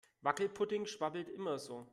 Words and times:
Wackelpudding 0.23 0.87
schwabbelt 0.87 1.29
immer 1.29 1.59
so. 1.59 1.85